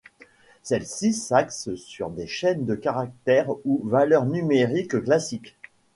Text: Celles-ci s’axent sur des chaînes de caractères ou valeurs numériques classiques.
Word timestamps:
Celles-ci 0.63 1.13
s’axent 1.13 1.75
sur 1.75 2.09
des 2.09 2.25
chaînes 2.25 2.65
de 2.65 2.73
caractères 2.73 3.51
ou 3.65 3.81
valeurs 3.83 4.25
numériques 4.25 4.99
classiques. 5.03 5.57